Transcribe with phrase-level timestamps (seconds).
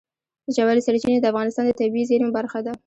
[0.55, 2.73] ژورې سرچینې د افغانستان د طبیعي زیرمو برخه ده.